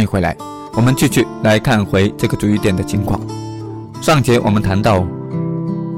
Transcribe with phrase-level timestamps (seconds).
[0.00, 0.34] 欢迎回来，
[0.72, 3.20] 我们继续来看回这个主语点的情况。
[4.00, 5.04] 上节我们谈到，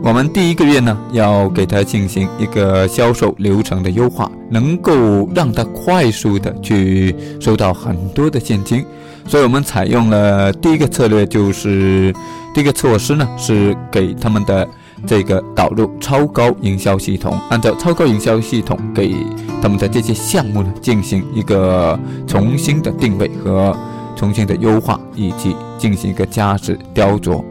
[0.02, 8.84] 我们第一个月呢，要给他进行一个销售流程的优化，能够让他快速的去收到很多的现金，
[9.28, 12.12] 所以我们采用了第一个策略，就是
[12.52, 14.68] 第一个措施呢，是给他们的
[15.06, 19.14] 这个导入超高营销系统，按照超高营销系统给
[19.62, 21.96] 他们的这些项目呢，进行一个
[22.26, 23.76] 重新的定位和
[24.16, 27.42] 重新的优化，以及进行一个价值雕琢。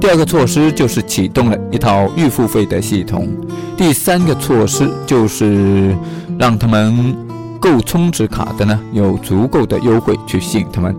[0.00, 3.28] 第二个措施就是启动了一套预付费的系统。
[3.76, 5.96] 第三个措施就是
[6.38, 7.16] 让他们
[7.60, 10.94] 购充值卡的呢有足够的优惠去吸引他们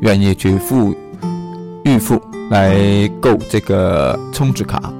[0.00, 0.94] 愿意去付
[1.84, 2.20] 预付
[2.50, 4.92] 来购这个充值卡。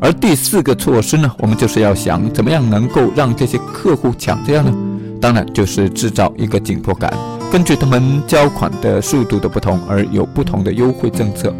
[0.00, 4.74] 而第四个措施呢，我们就是要想怎么样能够让这些客户抢这样呢？
[5.20, 7.10] 当然就是制造一个紧迫感，
[7.54, 11.54] 根据他们交款的速度的不同而有不同的优惠政策。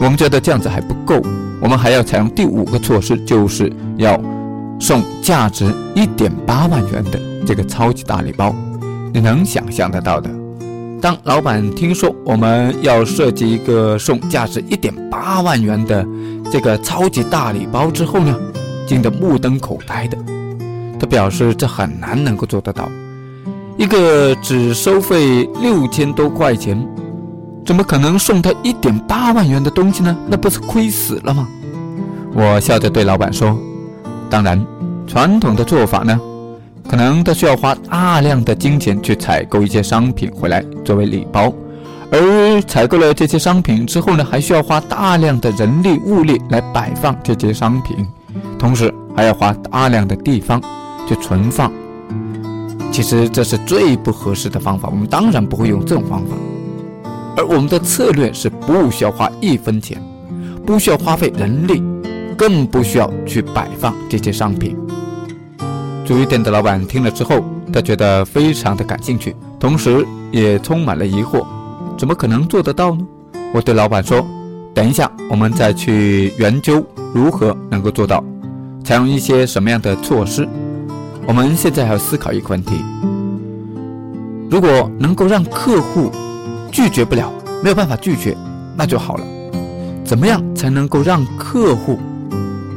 [0.00, 1.20] 我们觉得这样子还不够，
[1.60, 4.16] 我们还要采用第五个措施，就是要
[4.78, 8.54] 送价值一点八万元的这个超级大礼包。
[9.12, 10.30] 你能想象得到的，
[11.02, 16.06] 当老板听说我们要设计一个送价值一点八万元的
[16.52, 18.38] 这个超级大礼包之后呢，
[18.86, 20.16] 惊得目瞪口呆的。
[20.96, 22.88] 他表示这很难能够做得到，
[23.76, 26.86] 一个只收费六千多块钱。
[27.64, 30.16] 怎么可能送他一点八万元的东西呢？
[30.28, 31.48] 那不是亏死了吗？
[32.32, 33.58] 我笑着对老板说
[34.30, 34.64] ：“当然，
[35.06, 36.20] 传统的做法呢，
[36.88, 41.52] 可能他需要花大量的金钱去采购一些商品回来作为礼包，
[42.12, 48.06] 而采购了这些商品之后呢，还需要花大量的人力物力来摆放这些商品，
[48.58, 50.62] 同时还要花大量的地方
[51.08, 51.72] 去存放。
[52.96, 56.34] 其实这是最不合适的方法，我们当然不会用这种方法。”
[57.36, 60.02] 而我们的策略是不需要花一分钱，
[60.64, 61.82] 不需要花费人力，
[62.38, 64.74] 更不需要去摆放这些商品。
[66.06, 70.02] 主鱼店的老板听了之后，他觉得非常的感兴趣，同时
[70.32, 71.44] 也充满了疑惑：
[71.98, 73.06] 怎么可能做得到呢？
[73.52, 74.26] 我对老板说
[74.72, 78.24] ：“等一下，我们再去研究如何能够做到，
[78.82, 80.48] 采用一些什么样的措施。
[81.26, 82.82] 我们现在还要思考一个问题：
[84.50, 86.10] 如果能够让客户……”
[86.72, 87.32] 拒绝不了，
[87.62, 88.36] 没有办法拒绝，
[88.76, 89.24] 那就好了。
[90.04, 91.98] 怎么样才能够让客户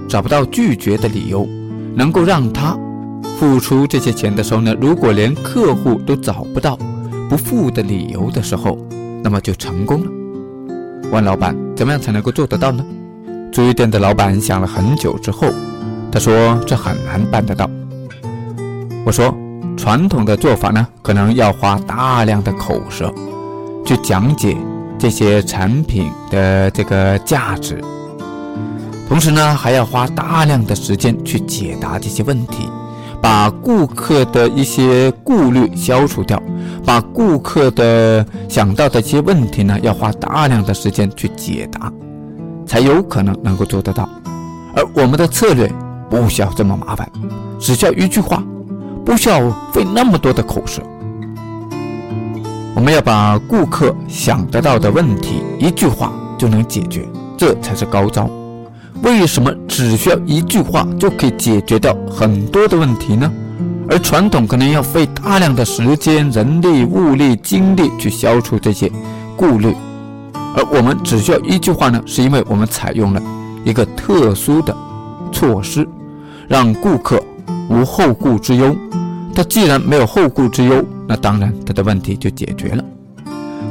[0.07, 1.45] 找不到拒绝的理由，
[1.95, 2.77] 能够让他
[3.37, 4.73] 付出这些钱的时候呢？
[4.79, 6.79] 如果连客户都找不到
[7.29, 8.77] 不付的理由的时候，
[9.21, 10.11] 那么就成功了。
[11.11, 12.85] 问老板，怎么样才能够做得到呢？
[13.51, 15.49] 足浴店的老板想了很久之后，
[16.09, 17.69] 他说：“这很难办得到。”
[19.05, 19.33] 我说
[19.77, 23.13] ：“传统的做法呢，可能要花大量的口舌。”
[23.85, 24.55] 去讲解
[24.99, 27.81] 这些产品的这个价值，
[29.07, 32.69] 同时呢，还要花大量的时间去解答这些问题，
[33.19, 36.39] 把顾客的一些顾虑消除掉，
[36.85, 41.91] 把顾客的想到的一些问题呢，要花大量的时间去解答，
[42.67, 44.07] 才有可能能够做得到。
[44.75, 45.67] 而我们的策略
[46.11, 47.09] 不需要这么麻烦，
[47.57, 48.43] 只需要一句话，
[49.05, 50.81] 不需要费那么多的口舌。
[52.75, 58.29] 我们要把顾客想得到的问题一句话就能解决，这才是高招。
[59.01, 63.31] 为什么只需要一句话就可以解决掉很多的问题呢？
[63.89, 68.91] 而传统可能要费大量的时间、人力、物力、精力去消除这些
[69.35, 69.75] 顾虑，
[70.55, 71.99] 而我们只需要一句话呢？
[72.05, 73.21] 是因为我们采用了
[73.63, 74.75] 一个特殊的
[75.31, 75.87] 措施，
[76.47, 77.19] 让顾客
[77.69, 78.75] 无后顾之忧。
[79.33, 80.83] 他既然没有后顾之忧。
[81.07, 82.83] 那当然，他的问题就解决了。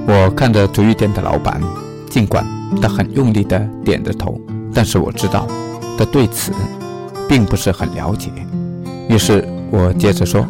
[0.08, 1.60] 我看着足浴店的老板，
[2.10, 2.44] 尽管
[2.82, 4.40] 他很用力地点着头，
[4.74, 5.46] 但是我知道
[5.96, 6.50] 他对此
[7.28, 8.30] 并不是很了解。
[9.08, 10.44] 于是我接着说：“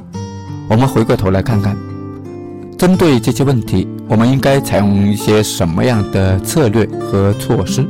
[0.67, 1.76] 我们回过头来看看，
[2.78, 7.87] 针对这些问题，我们应该采用一些什么样的策略和措施？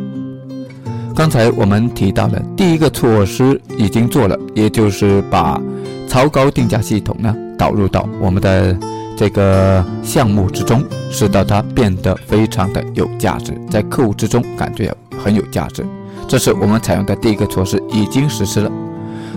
[1.19, 5.61] 刚才我们提到了第一个措施已经做了，也就是把
[6.07, 8.79] 超高定价系统呢。”导入到我们的
[9.17, 10.81] 这个项目之中，
[11.11, 15.85] 使得它变得非常的有价值，在客户之中感觉很有价值。
[16.29, 18.71] 这是我们采用的第一个措施，已经实施了。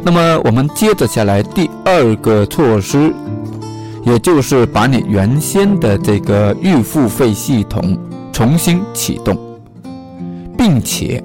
[0.03, 3.11] 那么我们接着下来第二个措施，
[4.05, 7.97] 也就是把你原先的这个预付费系统
[8.31, 9.35] 重新启动，
[10.55, 11.23] 并且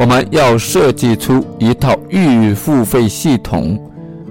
[0.00, 3.78] 我们要设计出一套预付费系统。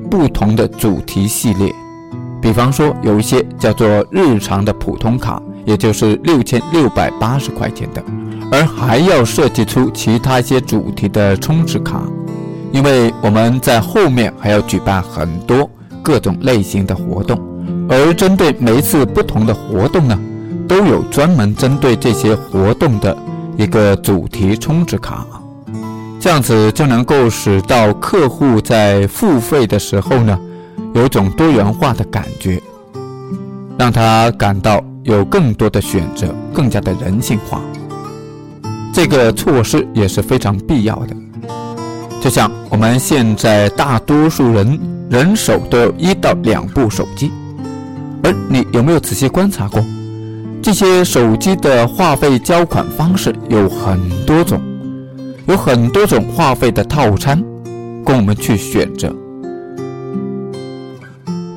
[0.10, 1.72] 不同的主题系列，
[2.42, 8.04] 比方说有一些叫做日常的普通卡，也就是六千六百八十块钱的，
[8.52, 12.02] 而还要设计出其他一些主题的充值卡，
[12.72, 15.70] 因为我们在后面还要举办很多
[16.02, 17.40] 各种类型的活动，
[17.88, 20.20] 而针对每一次不同的活动呢，
[20.68, 23.16] 都有专门针对这些活动的
[23.58, 25.24] 一个主题充值卡，
[26.20, 30.38] 这样子就能够使到客户在付费的时候呢。
[30.96, 32.60] 有种多元化的感觉，
[33.78, 37.62] 让他感到有更多的选择，更加的人性化。
[38.92, 41.16] 这个措施也是非常必要的。
[42.20, 44.80] 就像我们现在大多数人
[45.12, 47.32] 人手都有一到两部手机，
[48.24, 49.86] 而你有没有仔细观察过，
[50.60, 54.60] 这些手机的话费交款方式有很多种，
[55.50, 57.44] 有很多种话费的套餐
[58.06, 59.12] 供我们去选择。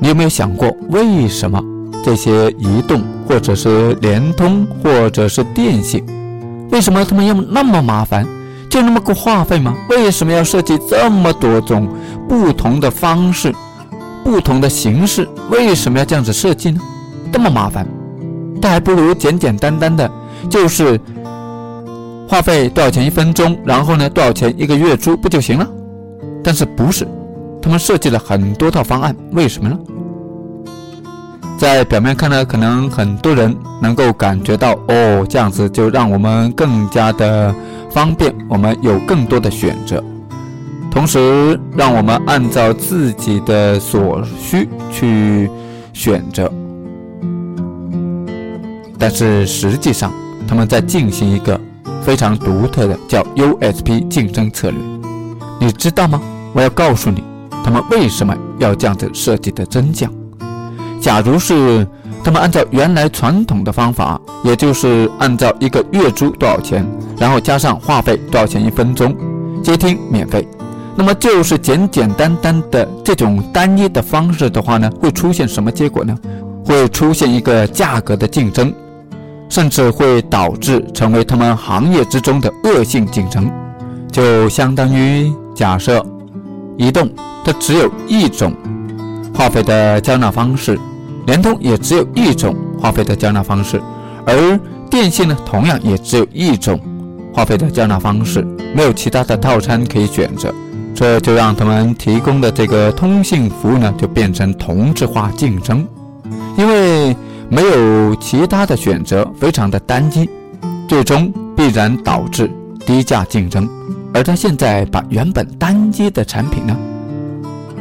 [0.00, 1.62] 你有没有想过，为什么
[2.02, 6.02] 这些移动或者是联通或者是电信，
[6.70, 8.26] 为什么他们要那么麻烦？
[8.70, 9.76] 就那么个话费吗？
[9.90, 11.86] 为什么要设计这么多种
[12.26, 13.54] 不同的方式、
[14.24, 15.28] 不同的形式？
[15.50, 16.80] 为什么要这样子设计呢？
[17.30, 17.86] 这么麻烦，
[18.58, 20.10] 他还不如简简单单的，
[20.48, 20.98] 就是
[22.32, 25.68] 话费多少钱一分钟，然后呢多少钱一个月租不就行了？
[26.42, 27.06] 但是不是？
[27.60, 29.78] 他们设计了很多套方案，为什么呢？
[31.58, 37.54] 在表面看呢，可能很多人能够感觉到，哦，这样子就让我们更加的
[37.90, 40.02] 方便，我们有更多的选择，
[40.90, 45.50] 同时让我们按照自己的所需去
[45.92, 46.50] 选择。
[48.98, 50.10] 但是实际上，
[50.48, 51.60] 他们在进行一个
[52.02, 54.78] 非常独特的叫 USP 竞争策略，
[55.60, 56.20] 你知道吗？
[56.52, 57.22] 我要告诉你。
[57.64, 60.12] 他们为什么要这样子设计的真相？
[61.00, 61.86] 假如是
[62.24, 66.84] 他们按照原来传统的方法，也就是按照一个月租多少钱，
[67.16, 69.14] 然后加上话费多少钱一分钟，
[69.62, 70.44] 接听免费，
[70.96, 76.18] 那么就是简简单单的这种单一的方式的话呢，会出现什么结果呢？
[76.64, 78.74] 会出现一个价格的竞争，
[79.52, 83.52] 甚至会导致成为他们行业之中的恶性竞争，
[84.10, 86.02] 就相当于假设。
[86.78, 87.06] 移动
[87.44, 88.54] 它只有一种
[89.34, 90.80] 话费的交纳方式，
[91.26, 93.80] 联通也只有一种话费的交纳方式，
[94.24, 94.58] 而
[94.90, 96.80] 电信呢，同样也只有一种
[97.34, 98.42] 话费的交纳方式，
[98.74, 100.52] 没有其他的套餐可以选择，
[100.94, 105.86] 这就让他们提供的这个通信服务呢，就变成同质化竞争，
[106.56, 107.14] 因为
[107.52, 110.26] 没有其他的选择，非常的单一，
[110.88, 112.50] 最终必然导致
[112.86, 113.68] 低价竞争。
[114.14, 116.74] 而他现在把原本单一的产品呢，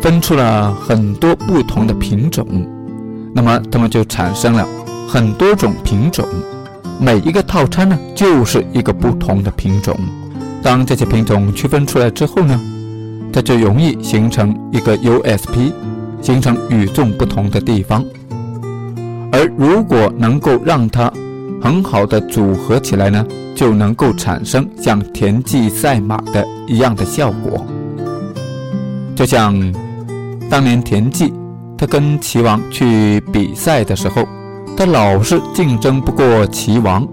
[0.02, 2.46] 分出了很多不同的品种，
[3.34, 4.68] 那么他们就产生了
[5.08, 6.28] 很多种品种，
[7.00, 9.98] 每一个套餐呢就是一个不同的品种。
[10.62, 12.60] 当这些品种区分出来之后呢，
[13.32, 15.72] 它就容易形成一个 USP，
[16.22, 18.04] 形成与众不同的地方。
[19.32, 21.12] 而如果能够让它
[21.62, 23.26] 很好的组合起来呢？
[23.54, 27.64] 就能够产生像田忌赛马的一样的效果，
[29.14, 29.54] 就像
[30.50, 31.32] 当年田忌，
[31.78, 34.26] 他跟齐王去比赛的时候，
[34.76, 37.08] 他老是竞争不过齐王，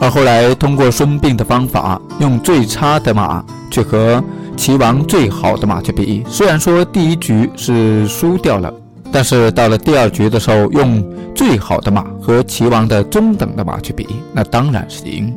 [0.00, 4.22] 而后来通过孙膑的方法，用最差的马去和
[4.56, 8.72] 齐王最好的马去比，虽然说第一局是输掉了，
[9.12, 15.34] 但是到了第二局的时候，用最好的马和齐王的中等的马去比，那当然是赢。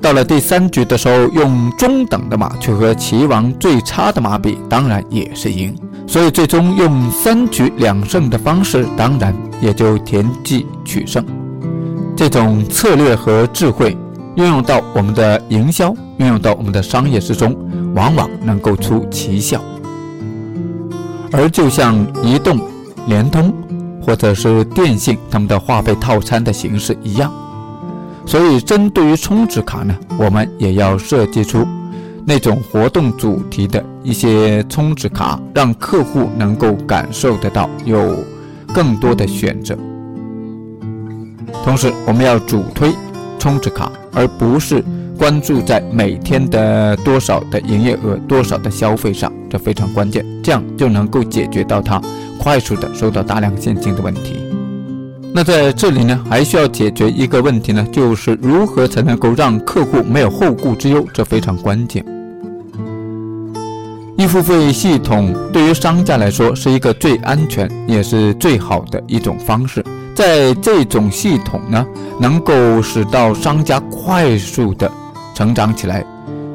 [0.00, 5.74] 到了第三局的时候，用中等的马去和齐王最差的马比，当然也是赢。
[6.06, 11.24] 所以最终用三局两胜的方式，当然也就田忌取胜。
[12.16, 13.96] 这种策略和智慧
[14.34, 17.56] 运用到我们的营销，运用到我们的商业之中，
[17.94, 19.60] 往往能够出奇效。
[21.30, 22.60] 而就像移动、
[23.06, 23.52] 联通
[24.00, 27.32] 或者是电信他们的话费套餐的形式一样。
[28.24, 31.66] 所以，针对于充值卡呢，我们也要设计出
[32.24, 38.16] 那种活动主题的一些充值卡，让客户能够感受得到有
[38.72, 39.76] 更多的选择。
[41.64, 42.92] 同时，我们要主推
[43.40, 44.84] 充值卡，而不是
[45.18, 52.00] 关注在每天的多少的营业额、多少的消费上，这非常关键，这样就能够解决到它
[52.42, 54.36] 快速的收到大量现金的问题。
[55.32, 62.04] 那在这里呢，还需要解决一个问题呢，就是如何才能够让客户没有后顾之忧，这非常关键。
[64.18, 69.82] 预付费系统对于商家来说是一个最安全也是最好的一种方式。
[70.14, 71.86] 在这种系统呢，
[72.20, 74.90] 能够使到商家快速的
[75.34, 76.04] 成长起来，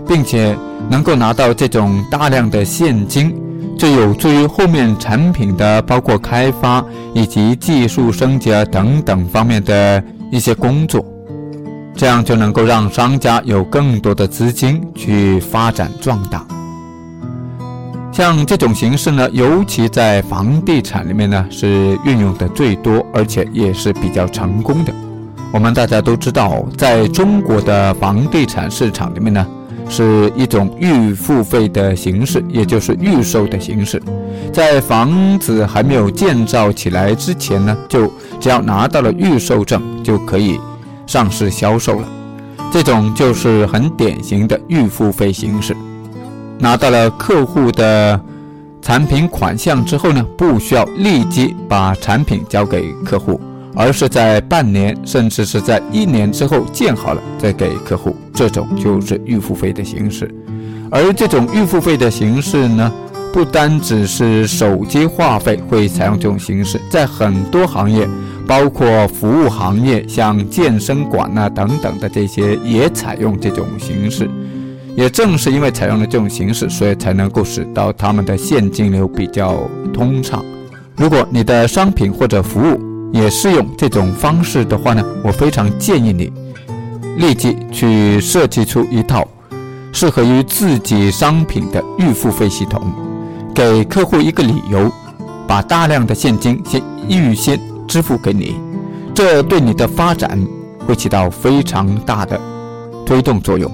[0.08, 0.56] 并且
[0.88, 3.36] 能够拿到这种大量的现金，
[3.78, 11.06] 这有助于后面产品的包括开发以及技术升级啊等等方面的一些工作。
[11.96, 16.46] 这样就能够让商家有更多的资金去发展壮大。
[18.12, 24.94] 像这种形式呢，尤其在房地产里面呢，是运用的最多，而且也是比较成功的。
[25.52, 29.46] 我们大家都知道，在中国的房地产市场里面呢，
[29.90, 34.02] 是一种预付费的形式，也就是预售的形式。
[34.54, 40.60] 在房子还没有建造起来之前呢，就只要拿到了预售证就可以。
[41.06, 42.08] 上市销售了，
[42.70, 45.74] 这种就是很典型的预付费形式。
[46.60, 48.20] 拿到了客户的
[48.82, 53.40] 产品款项之后呢，不需要立即把产品交给客户，
[53.78, 60.34] 而是在半年甚至是在一年之后建好了再给客户，这种就是预付费的形式。
[60.90, 62.92] 而这种预付费的形式呢，
[63.32, 68.08] 不单只是手机话费会采用这种形式，在很多行业。
[68.48, 74.30] 包括服务行业，像健身馆呐等等的这些，也采用这种形式。
[74.96, 80.46] 也正是因为采用了这种形式，所以才能够使到他们的现金流比较通畅。
[80.96, 82.80] 如果你的商品或者服务
[83.12, 86.32] 也适用这种方式的话呢，我非常建议你
[87.18, 89.28] 立即去设计出一套
[89.92, 92.82] 适合于自己商品的预付费系统，
[93.54, 94.92] 给客户一个理由，
[95.48, 97.60] 把大量的现金先预先。
[97.88, 98.54] 支付给你，
[99.16, 100.38] 这对你的发展
[100.86, 102.38] 会起到非常大的
[103.06, 103.72] 推动作用。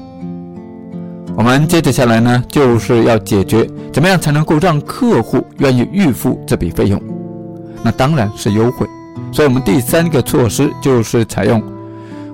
[1.35, 7.01] 我们接着下来呢，就是要解决怎么样才能够让客户愿意预付这笔费用。
[7.81, 8.87] 那当然是优惠。
[9.31, 11.61] 所以，我们第三个措施就是采用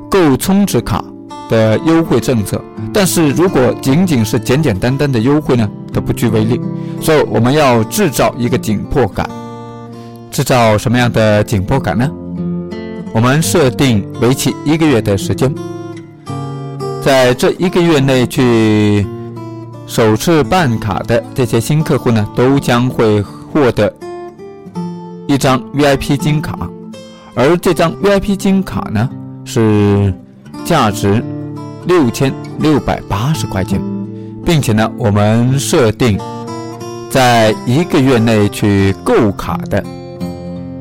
[0.10, 1.04] 购充值卡
[1.50, 2.62] 的优惠政策。
[2.94, 6.60] 但是如果仅仅是简简单单的优惠呢，都不具威力。
[7.02, 9.30] 所以，我们要制造一个紧迫感。
[10.32, 12.10] 制造什么样的紧迫感呢？
[13.12, 15.54] 我们设定为期一个月的时间，
[17.02, 19.04] 在这一个月内去
[19.88, 23.92] 首次办卡的这些新客户呢，都将会获得
[25.30, 26.58] 一张 VIP 金卡，
[27.36, 29.08] 而这张 VIP 金卡呢，
[29.46, 30.12] 是
[30.66, 31.24] 价值
[31.86, 33.80] 六千六百八十块钱，
[34.44, 36.20] 并且呢，我们设定
[37.12, 39.84] 在一个月内去购卡的。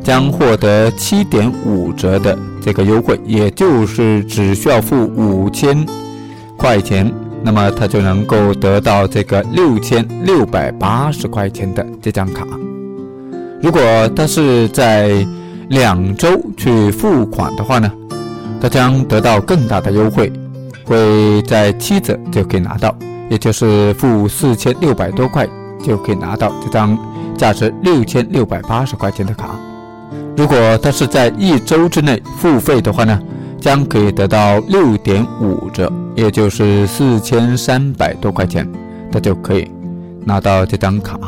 [0.03, 5.85] 将获得七点五折的这个优惠，也就是只需要付五千
[6.57, 7.13] 块钱，
[7.43, 12.47] 那么他就能够得到这个六千六百八十块钱的这张卡。
[13.61, 13.81] 如果
[14.15, 15.27] 他是在
[15.71, 17.91] 两周去付款的话呢，
[18.61, 20.33] 他将得到更大的优惠，
[20.85, 22.95] 会在七折就可以拿到，
[23.29, 25.47] 也就是付四千六百多块
[25.85, 26.97] 就可以拿到这张
[27.37, 29.51] 价值六千六百八十块钱的卡。
[30.37, 33.21] 如果他是在一周之内付费的话呢，
[33.61, 38.67] 将可以得到六点五折，也就是四千三百多块钱，
[39.11, 39.69] 他就可以
[40.25, 41.19] 拿到这张卡。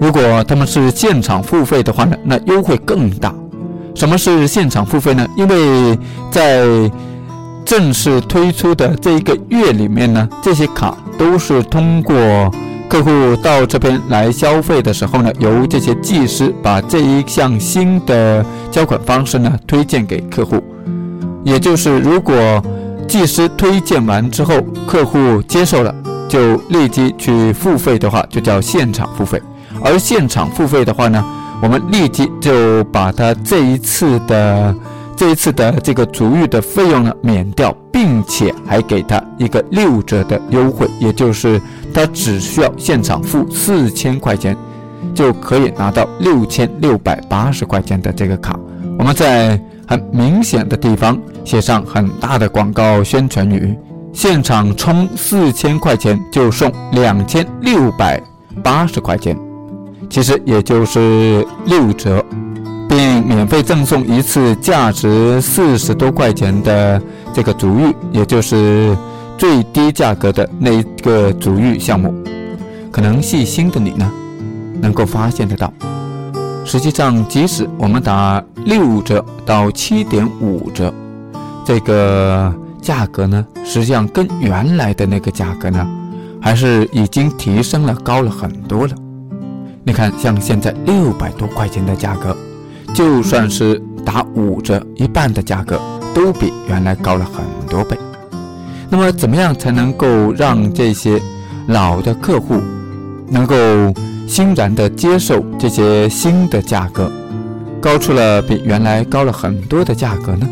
[0.00, 3.34] 如果他们是现场付费的话呢，那优惠更大。
[3.94, 5.26] 什么是现场付费呢？
[5.36, 5.98] 因为
[6.30, 6.66] 在
[7.64, 12.14] 正式推出的这一个月里面呢，这些卡都是通过。
[12.88, 20.62] 客户到这边来消费的时候呢，由这些技师把这一项新的交款方式呢推荐给客户。
[21.42, 22.62] 也就是，如果
[23.08, 24.54] 技师推荐完之后，
[24.86, 25.92] 客户接受了，
[26.28, 29.42] 就立即去付费的话，就叫现场付费。
[29.86, 31.24] 而现场付费的话呢，
[31.62, 34.74] 我们立即就把他这一次的。
[35.18, 41.58] 这一次的这个足浴的费用呢免掉，并且还给他一个六折的优惠，也就是
[41.94, 44.54] 他只需要现场付四千块钱，
[45.14, 48.60] 就可以拿到六千六百八十块钱的这个卡。
[48.98, 53.74] 我们在很明显的地方写上很大的广告宣传语：
[54.12, 58.22] 现场充四千块钱就送两千六百
[58.62, 59.34] 八十块钱，
[60.08, 62.24] 其实也就是六折。
[62.88, 67.02] 并免费赠送一次价值四十多块钱的
[67.34, 68.96] 这个足浴，也就是
[69.36, 72.14] 最低价格的那个足浴项目。
[72.92, 74.08] 可能细心的你呢，
[74.80, 75.70] 能够发现得到。
[76.64, 80.94] 实际上，即使我们打六折到七点五折，
[81.64, 85.84] 这个价格呢，实际上跟原来的那个价格呢，
[86.40, 88.94] 还是已经提升了高了很多了。
[89.88, 92.36] 你看，像现在六百多块钱的价格，
[92.92, 95.80] 就算是打五折，一半的价格
[96.12, 97.96] 都比原来高了很多倍。
[98.90, 101.22] 那么，怎么样才能够让这些
[101.68, 102.60] 老的客户
[103.28, 103.54] 能够
[104.26, 107.08] 欣然的接受这些新的价格，
[107.80, 110.48] 高出了比原来高了很多的价格呢？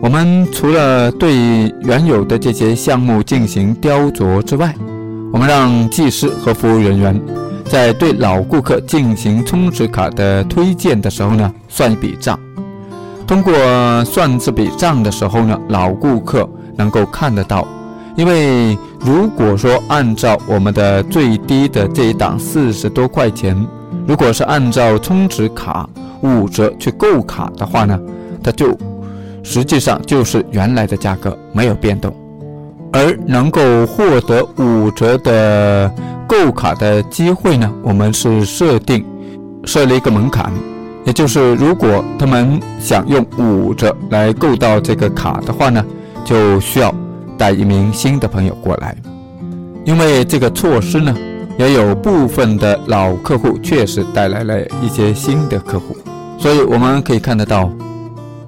[0.00, 4.74] 我们除了对原有的这些项目进行雕琢之外，
[5.34, 7.20] 我们让技师和服务人员
[7.68, 12.38] 在对老顾客进行充值卡的推荐的时候呢，算一笔账。
[13.26, 13.52] 通过
[14.04, 17.64] 算这笔账的时候呢，老顾客能够看得到，
[18.16, 23.54] 因为如果说按照我们的最低的这一档四十多块钱，
[24.06, 25.88] 如果是按照充值卡
[26.22, 28.00] 五折去购卡的话呢，
[28.42, 28.76] 它就。
[29.40, 32.14] 实际上就是原来的价格没有变动，
[32.92, 35.90] 而能够获得五折的
[36.28, 37.72] 购卡的机会呢？
[37.82, 39.02] 我们是设定
[39.64, 40.52] 设了一个门槛，
[41.06, 45.82] 也就是如果他们想用五折来购到这个卡的话呢，
[46.26, 46.94] 就需要
[47.38, 48.94] 带一名新的朋友过来。
[49.86, 51.16] 因为这个措施呢，
[51.58, 55.96] 也有部分的老客户确实带来了一些新的客户，
[56.38, 57.70] 所以我们可以看得到。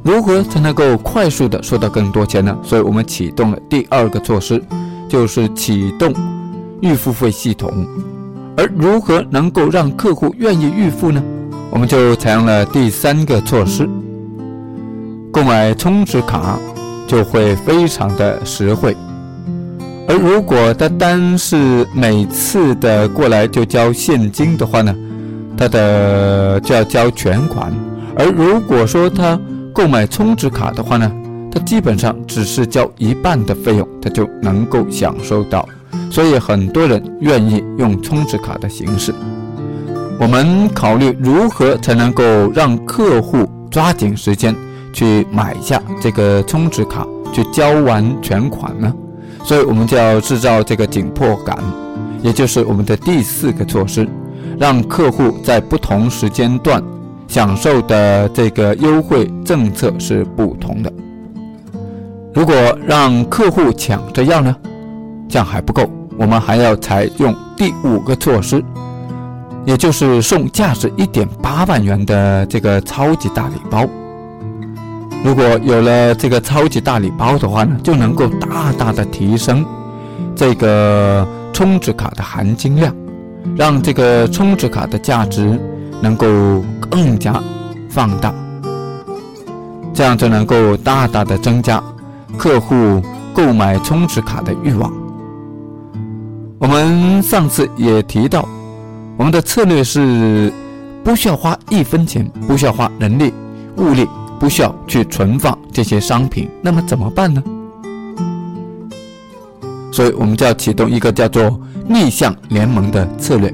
[0.02, 2.56] 如何才能够快速的收到更多钱呢？
[2.62, 4.62] 所以我们启动了第二个措施，
[5.08, 6.12] 就是启动
[6.82, 7.86] 预付费系统。
[8.56, 11.22] 而如何能够让客户愿意预付呢？
[11.70, 13.88] 我们就采用了第三个措施，
[15.32, 16.58] 购买充值卡
[17.06, 18.96] 就会非常的实惠。
[20.08, 24.94] 而如果他单是每次的过来就交现金的话呢，
[25.56, 27.72] 他的就要交全款。
[28.16, 29.38] 而如果说他
[29.72, 31.10] 购买充值卡的话呢，
[31.52, 35.66] 他基本上只是交一半的费用，他就能够享受到，
[36.10, 39.14] 所以很多人愿意用充值卡的形式。
[40.18, 44.54] 我们考虑如何才能够让客户抓紧时间
[44.92, 48.92] 去买下这个充值卡，去交完全款呢？
[49.44, 51.56] 所以我们就要制造这个紧迫感，
[52.22, 54.06] 也就是我们的第四个措施，
[54.58, 56.82] 让客户在不同时间段。
[57.28, 60.92] 享受的这个优惠政策是不同的。
[62.34, 62.52] 如果
[62.84, 64.56] 让客户抢着要呢，
[65.30, 65.88] 这样还不够，
[66.18, 68.62] 我们还要采用第五个措施，
[69.64, 73.86] 也就是送价值一点八万元的这个超级大礼包。
[75.24, 79.64] 如果有了这个超级大礼包的话呢，就能够大大的提升
[80.34, 82.94] 这个充值卡的含金量，
[83.56, 85.58] 让这个充值卡的价值。
[86.02, 86.26] 能够
[86.88, 87.38] 更加
[87.90, 88.32] 放大，
[89.92, 91.78] 这样就能够大大的增加
[92.38, 93.02] 客户
[93.34, 94.90] 购买充值卡的欲望。
[96.60, 98.46] 我们上次也提到，
[99.16, 100.52] 我们的策略是
[101.02, 103.32] 不需要花一分钱，不需要花人力
[103.78, 104.06] 物力，
[104.38, 106.50] 不需要去存放这些商品。
[106.60, 107.42] 那么怎么办呢？
[109.90, 113.50] 所以我们就要启动一个叫做逆向联盟的策略。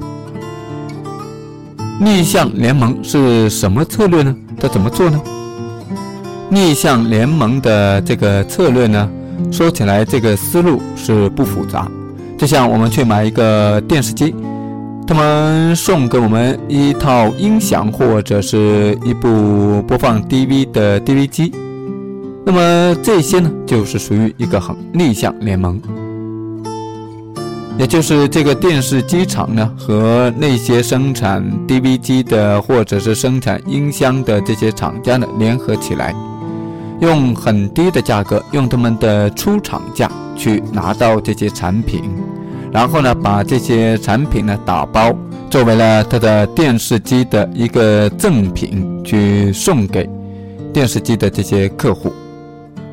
[2.01, 4.35] 逆向联盟是什么策略呢？
[4.59, 5.17] 它怎么做呢？
[6.49, 9.09] 逆向联盟的这个策略呢，
[9.49, 11.89] 说起来这个思路是不复杂，
[12.37, 14.33] 就像我们去买一个电视机，
[15.07, 21.51] 他们送给我们一套音响或者是一部播放 DV 的 DV 机，
[22.45, 25.81] 那么这些呢，就是属于一个很逆向联盟。
[27.79, 36.13] 也就是这个电视机厂呢，和那些生产 DV 机的或者是生产音箱的这些厂家呢联合起来，
[36.99, 42.03] 用很低的价格，用他们的出厂价去拿到这些产品，
[42.71, 45.13] 然后呢把这些产品呢打包，
[45.49, 50.09] 作为了他的电视机的一个赠品去送给
[50.73, 52.11] 电视机的这些客户，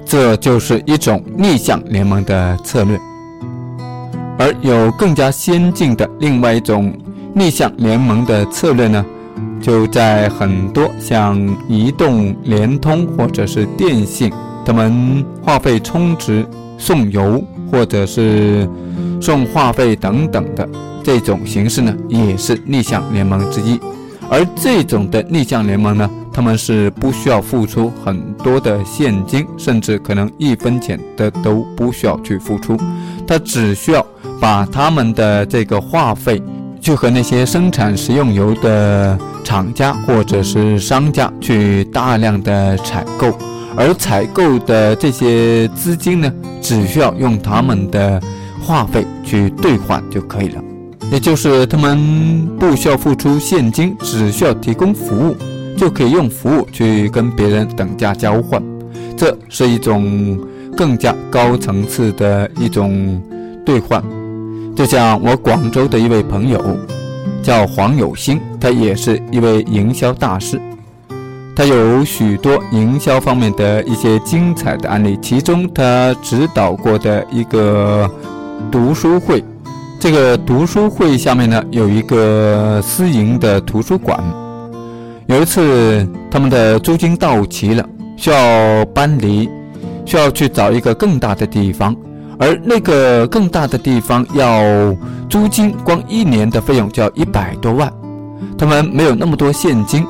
[0.05, 2.99] 这就是一种逆向联盟的策略。
[4.37, 6.93] 而有更加先进的另外一种
[7.33, 9.05] 逆向联盟的策略呢，
[9.65, 14.31] 就在很多像移动、联通或者是电信，
[14.63, 16.47] 他们话费充值
[16.77, 18.69] 送油或者是
[19.23, 20.69] 送话费等等的
[21.03, 23.81] 这种形式呢，也是逆向联盟之一。
[24.29, 32.77] 而这种的逆向联盟呢，他们是不需要付出很多的现金，甚至可能一分钱的都不需要去付出，
[33.27, 34.05] 他只需要。
[34.41, 36.43] 把他们的这个话费，
[36.85, 43.33] 去和那些生产食用油的厂家或者是商家去大量的采购，
[43.75, 48.21] 而采购的这些资金呢，只需要用他们的
[48.61, 50.63] 话费去兑换就可以了。
[51.11, 55.35] 也就是他们不需要付出现金，只需要提供服务，
[55.79, 58.63] 就可以用服务去跟别人等价交换。
[59.17, 60.39] 这是一种
[60.77, 63.23] 更加高层次的一种
[63.65, 64.05] 兑换。
[64.75, 66.61] 就像我广州的一位朋友，
[67.43, 70.61] 叫黄有兴，他也是一位营销大师，
[71.55, 75.17] 他有许多营销方面的一些精彩的案例。
[75.23, 78.11] 其中，他指导过的一个
[78.69, 79.45] 读书会，
[80.01, 84.19] 这个读书会下面呢有一个私营的图书馆。
[85.27, 89.49] 有一次，他们的租金到期了，需要搬离，
[90.05, 91.95] 需要去找一个更大的地方。
[92.39, 94.63] 而那个更大的地方要
[95.29, 97.93] 租金，光一年的费用就要一百多万，
[98.59, 100.05] 他们没有那么多现金，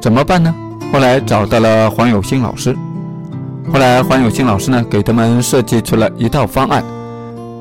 [0.00, 0.54] 怎么办呢？
[0.92, 2.76] 后来找到了黄有兴老师，
[3.72, 6.84] 后来黄有兴老师呢给他们设计出了一套方案，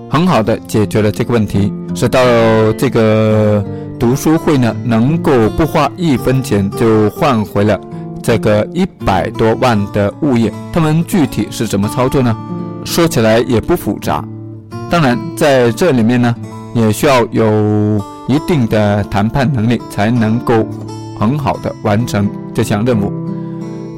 [0.09, 2.19] 很好的解决了这个问题，使到
[2.77, 3.63] 这个
[3.99, 7.79] 读书会呢能够不花一分钱就换回了
[8.23, 10.51] 这个一百多万的物业。
[10.73, 12.35] 他们具体是怎么操作呢？
[12.85, 14.23] 说起来也不复杂，
[14.89, 16.35] 当然在这里面呢，
[16.73, 20.65] 也需要有一定的谈判能力，才能够
[21.19, 23.11] 很好的完成这项任务。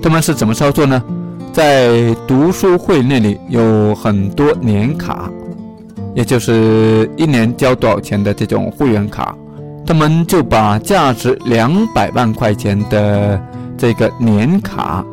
[0.01, 1.01] 他们是怎么操作呢？
[1.53, 5.29] 在读书会那里有很多年卡，
[6.15, 9.35] 也就是一年交多少钱的这种会员卡，
[9.85, 13.41] 他们就把价值两百万块钱的
[13.77, 15.05] 这个年卡。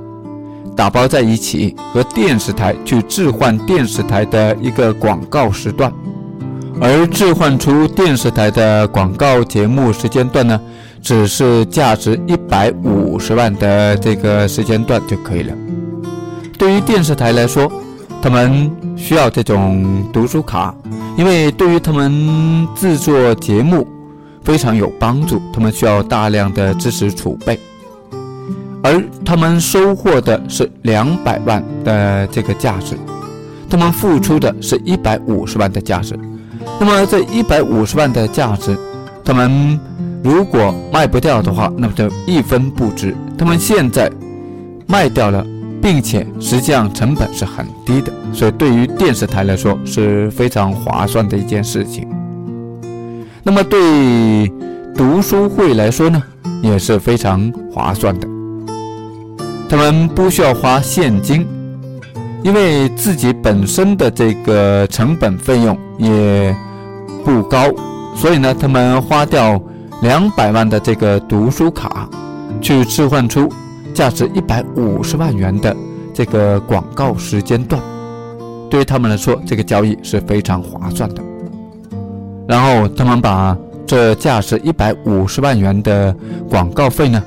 [0.79, 5.93] 打包在一起，和电视台去置换电视台的一个广告时段，
[6.81, 10.61] 而置换出电视台的广告节目时间段呢，
[11.03, 15.55] 只是价值一百五十万的这个时间段就可以了。
[16.57, 17.69] 对于电视台来说，
[18.23, 20.73] 他们需要这种读书卡，
[21.17, 23.85] 因为对于他们制作节目
[24.45, 27.59] 非常有帮助，他们需要大量的知识储备。
[28.83, 32.97] 而他们收获的是两百万的这个价值，
[33.69, 36.19] 他们付出的是一百五十万的价值。
[36.81, 38.77] 那么这一百五十万的价值，
[39.25, 39.79] 他们
[40.23, 43.15] 如果卖不掉的话，那么就一分不值。
[43.37, 44.11] 他们现在
[44.87, 45.45] 卖掉了，
[45.83, 52.09] 并且实际上成本是很低的，所以对于电视台来说是非常划算的一件事情。
[53.43, 54.49] 那么对
[54.95, 56.23] 读书会来说呢，
[56.63, 58.29] 也是非常划算的。
[59.69, 61.47] 他们不需要花现金，
[62.43, 66.57] 因为自己本身的这个成本费用也
[67.23, 67.71] 不高，
[68.17, 69.61] 所以呢，他们花掉
[70.01, 72.09] 两百万的这个读书卡，
[72.63, 73.47] 去置换出
[73.93, 75.77] 价值一百五十万元的
[76.15, 77.83] 这个广告时间段，
[78.71, 81.23] 对于他们来说，这个交易是非常划算的。
[82.49, 83.55] 然后他们把
[83.87, 86.17] 这价值一百五十万元的
[86.49, 87.23] 广告费呢，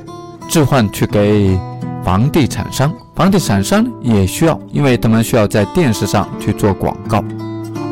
[0.50, 1.56] 置换去给。
[2.04, 7.24] 房地产商，房地产商也需要，因为他们需要在电视上去做广告，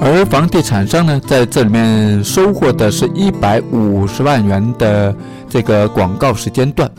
[0.02, 5.15] 而房地产商呢，在这里面收获的是一百五十万元的
[5.48, 6.89] 这个广告时间段，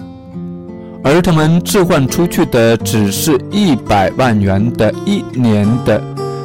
[1.03, 6.01] 而他们置换出去的只是一百万元的一年的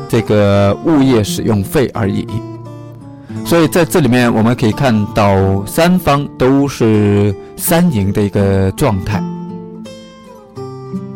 [0.10, 2.28] 这个物业使用费而已。
[3.46, 9.22] 所以在这里面，我们可以看到三方都是三赢的一个状态。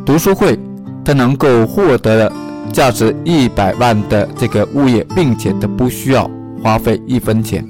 [0.06, 0.58] 读书会，
[1.06, 2.34] 他能够获得了
[2.74, 6.30] 价值一百万的这个物业，并且他不需要
[6.64, 7.64] 花费一分钱。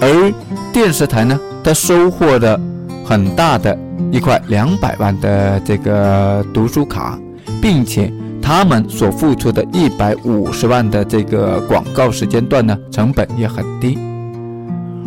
[0.00, 0.32] 而
[0.72, 2.58] 电视台呢，他收获了
[3.04, 3.76] 很大的
[4.10, 7.18] 一块两百万的这个读书卡，
[7.62, 8.12] 并且
[8.42, 13.96] 他们所付出的一百五十万的这个广告时间段呢，成本也很低。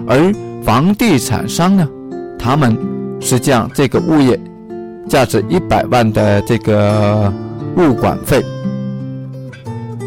[0.07, 1.87] 而房地产商呢，
[2.39, 2.77] 他们
[3.19, 4.39] 实际上这个物业。
[5.09, 7.31] 价值一百万的这个
[7.75, 8.43] 物管费，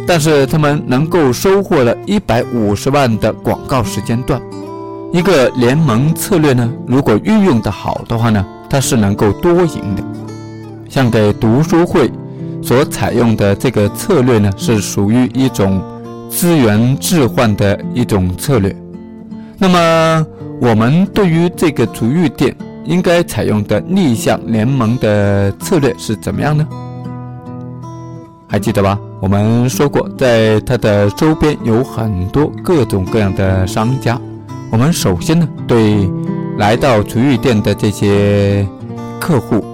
[0.06, 4.40] 但是他们能够收获了一百五十万的广告时间段。
[5.12, 10.02] 一个联盟策略呢，如果运用的好的话呢，它是能够多赢的。
[10.88, 12.10] 像给读书会
[12.62, 15.82] 所采用的这个策略呢，是属于一种
[16.30, 18.74] 资源置换的一种策略。
[19.58, 20.26] 那么
[20.60, 22.54] 我们对于这个足浴店。
[22.84, 26.66] 应该采用的逆向联盟的策略是怎么样呢？
[28.48, 28.98] 还记得吧？
[29.20, 34.20] 我们说过，在它的周边有很多各种各样的商家。
[34.70, 36.08] 我们首先呢，对
[36.58, 38.66] 来到足浴店的这些
[39.18, 39.64] 客户，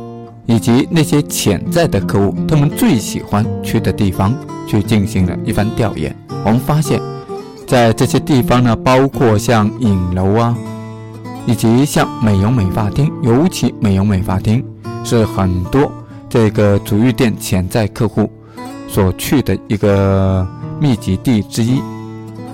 [0.47, 4.35] 以及那些潜在的客户，他们最喜欢去的地方，
[4.67, 6.15] 去进行了一番调研。
[6.45, 7.01] 我们发现，
[7.67, 10.57] 在这些地方呢，包括像影楼啊，
[11.47, 14.65] 以及像美容美发厅，尤其美容美发厅
[15.05, 15.91] 是很多
[16.29, 18.31] 这个足浴店潜在客户
[18.89, 20.47] 所去的一个
[20.81, 21.81] 密集地之一。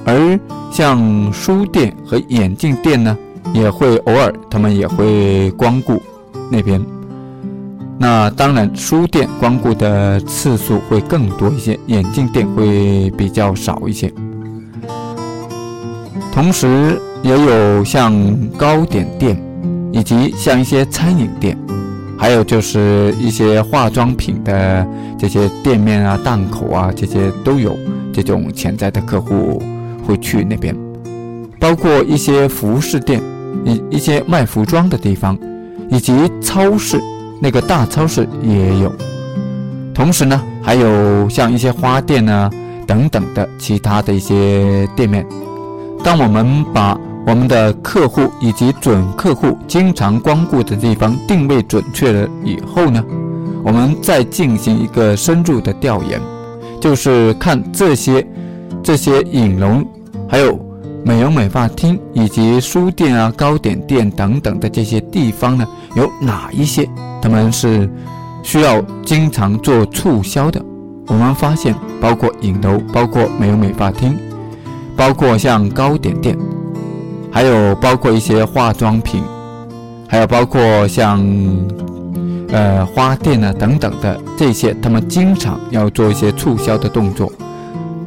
[0.05, 0.39] 而
[0.71, 3.17] 像书店和眼镜店呢，
[3.53, 6.01] 也会偶尔他们也会光顾
[6.51, 6.81] 那边。
[7.99, 14.13] 那当然，书店光顾的次数会更多一些，眼镜店会比较少一些。
[16.31, 18.15] 同时，也有像
[18.57, 19.37] 糕点店，
[19.91, 21.59] 以及像一些餐饮店，
[22.17, 24.87] 还有就是一些化妆品的
[25.19, 27.77] 这些店面啊、档口啊，这些都有
[28.13, 29.61] 这种潜在的客户
[30.07, 30.73] 会去那边。
[31.59, 33.21] 包括一些服饰店，
[33.65, 35.37] 一一些卖服装的地方，
[35.91, 37.03] 以及超市，
[37.43, 38.93] 那个大超市也有。
[39.93, 42.49] 同时呢，还有像一些花店啊
[42.87, 45.27] 等等的其他的一些店面。
[46.05, 53.05] 当我们把我们的客户以及准客户经常光顾的地方定位准确了以后呢，
[53.65, 56.21] 我们再进行一个深入的调研，
[56.81, 58.25] 就是看这些
[58.81, 59.85] 这些影楼，
[60.29, 60.57] 还有
[61.05, 66.89] 美容美发厅以及书店啊、糕点店等等的这些地方呢，有哪一些
[67.21, 67.91] 他们是
[68.45, 70.65] 需要经常做促销的？
[71.09, 74.17] 我们发现，包括影楼，包括美容美发厅。
[74.97, 76.35] 包括像糕点店，
[77.37, 79.23] 还有包括一些化妆品，
[80.09, 81.23] 还有包括像
[82.49, 87.31] 呃花店啊等等的这些，他们经常要做一些促销的动作。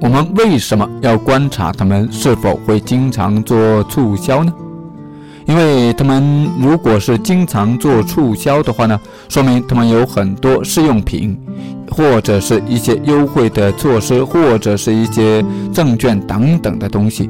[0.02, 4.52] 我们为什么要观察他们是否会经常做促销呢？
[5.46, 11.39] 因为他们如果是经常做促销的话呢，说明他们有很多试用品。
[11.92, 17.28] 或者是一些优惠的措施，或者是一些证券等等的东西，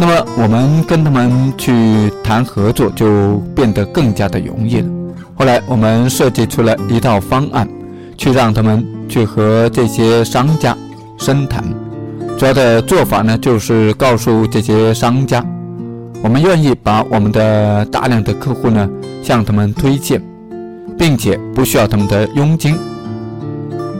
[0.00, 4.88] 那么我们跟他们去谈合作就变得更加的容易了。
[5.34, 7.68] 后来我们设计出了一套方案，
[8.16, 10.76] 去让他们去和这些商家
[11.18, 11.64] 深谈。
[12.38, 15.44] 主要的做法呢，就是告诉这些商家，
[16.22, 18.88] 我们愿意把我们的大量的客户呢
[19.20, 20.22] 向他们推荐，
[20.96, 22.78] 并且不需要他们的佣金。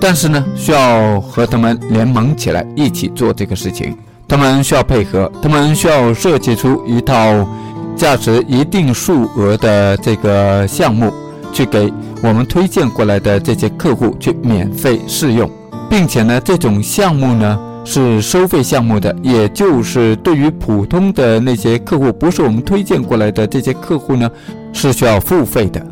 [0.00, 3.96] 但是呢，需要和他们联盟起来一起做这个事情。
[4.28, 7.48] 他们需要配合，他们需要设计出一套
[7.96, 11.10] 价值一定数额的这个项目，
[11.50, 11.90] 去给
[12.22, 15.50] 我们推荐过来的这些客户去免费试用，
[15.88, 24.30] 并且呢，这种项目呢是收费项目的，也就是对于普通的那些客户，不是我们推荐过来的这些客户呢，
[24.74, 25.84] 是需要付费的。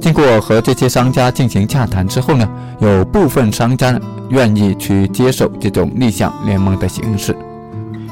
[0.00, 7.36] 经过和这些商家进行洽谈之后呢，有部分商家愿意去接受这种逆向联盟的形式，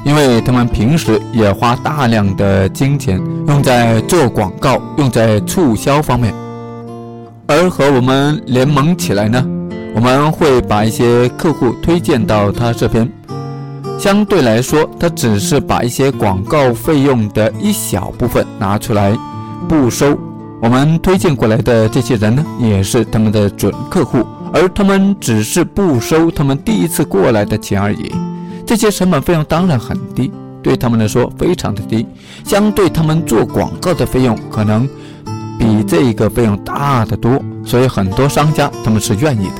[0.05, 6.31] 因为他们平时也花大量的金钱用在做广告、用在促销方面，
[7.47, 9.43] 而和我们联盟起来呢，
[9.95, 13.11] 我们会把一些客户推荐到他这边，
[13.97, 19.17] 相对来说，他只是把一些广告费用的一小部分拿出来，
[19.67, 20.15] 不收。
[20.61, 28.11] 我们推荐过来的这些人呢，也是他们的准客户，而他们只是不收他们第一次过来的钱而已。
[28.75, 30.29] 这些成本费用当然很低，
[30.61, 32.05] 对他们来说非常的低，
[32.43, 34.85] 相对他们做广告的费用可能
[35.57, 39.55] 比这个费用大得多，所以很多商家他们是愿意的。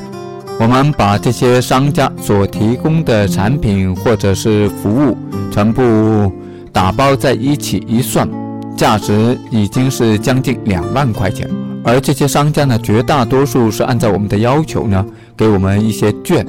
[0.60, 5.16] 我们把这些商家所提供的产品或者是服务
[5.50, 6.30] 全部
[6.70, 8.28] 打包在一起一算。
[8.76, 11.48] 价值已经是将近两万块钱，
[11.82, 15.02] 而这些商家呢，绝大多数是按照我们的要求呢，
[15.34, 16.46] 给我们一些券，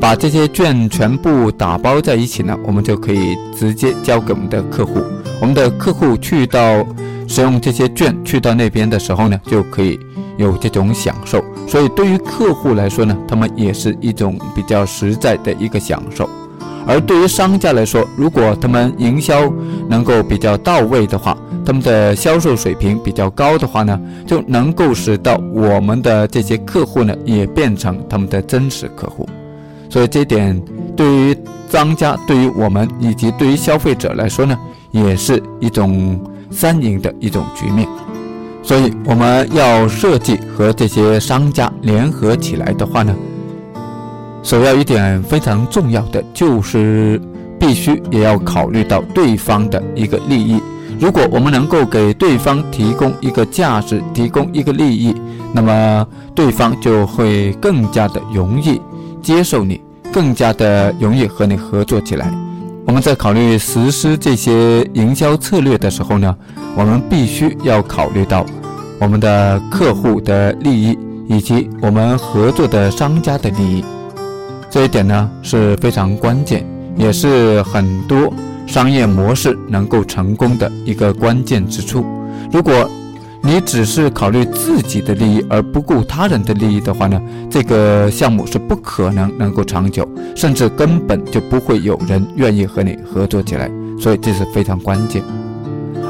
[0.00, 5.02] 把这些券全部打包在一起呢，我们就可以直接交给我们的客户。
[5.40, 6.84] 我们的客户去到
[7.26, 9.98] 使用这些券去到那边的时候呢，就可以
[10.36, 11.44] 有这种享受。
[11.66, 16.28] 所以对于客户来说呢，他们也是一种比较实在的一个享受。
[16.86, 19.52] 而对于商家来说，如果他们营销
[19.88, 29.28] 能够比较到位的话，他们的销售水平比较高的话呢，就能够使到我们的这些客户呢也变成他们的真实客户。
[29.88, 30.60] 所以这点
[30.96, 31.36] 对于
[31.68, 34.56] 商家、对于我们以及对于消费者来说呢，
[34.90, 36.20] 也是一种
[36.50, 37.88] 三赢的一种局面。
[38.62, 43.14] 所以我们要设计和这些商家联合起来的话呢。
[44.42, 47.20] 首要一点非常重要的就是，
[47.58, 50.60] 必须也要考虑到对方的一个利益。
[50.98, 55.14] 如果我们能够给对方提供一个价值，提供一个利益，
[55.52, 58.80] 那么对方就会更加的容易
[59.22, 59.80] 接受你，
[60.12, 62.32] 更加的容易和你合作起来。
[62.86, 66.34] 我们在考虑实施这些营销策略的时候呢，
[66.74, 68.46] 我们必须要考虑到
[68.98, 73.84] 我们的客户的利益以及我们合作的商家的利益。
[74.70, 78.32] 这一点呢是非常关键，也是很多
[78.66, 82.04] 商业模式能够成功的一个关键之处。
[82.50, 82.90] 如果
[83.40, 93.70] 你只是考虑自己的利益而不顾他人的利益的话呢，这个项目是不可能能够长久，甚至根本就不会有人愿意和你合作起来。
[93.98, 95.22] 所以这是非常关键。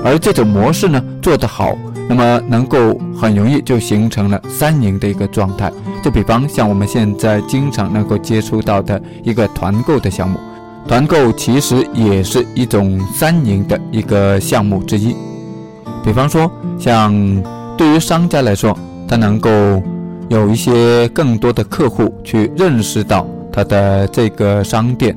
[0.05, 1.77] 而这种模式呢做得好，
[2.09, 5.73] 那么能够很容易就形成了三赢的一个状态。
[6.03, 10.39] 就比方像我们现在经常能够接触到的一个团购的项目，
[10.87, 15.15] 团购其实也是一种三赢的一个项目之一。
[16.05, 17.13] 比方说，像
[17.77, 19.51] 对于商家来说，他能够
[20.29, 25.15] 有一些更多的客户去认识到他的这个商店；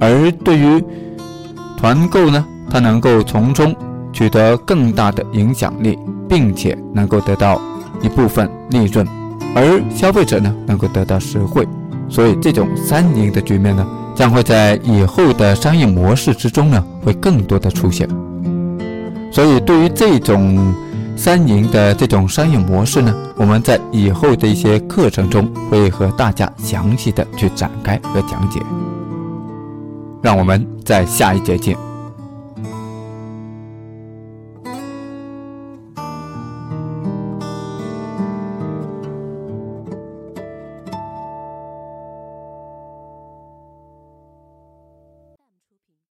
[0.00, 0.82] 而对于
[1.76, 3.74] 团购呢，他能够从中
[4.12, 7.60] 取得更大的影响力，并且能够得到
[8.02, 9.06] 一部分利润，
[9.54, 11.66] 而消费者呢能够得到实惠。
[12.08, 18.08] 所以，这种三赢的局面呢，将会在以后的商业模式之中呢，会更多的出现。
[19.30, 20.74] 所以，对于这种
[21.16, 28.60] 三营的这种商业模式呢，我们在以后的一些课程中会和大家详细的去展开和讲解。
[30.22, 31.89] 让我们在下一节见。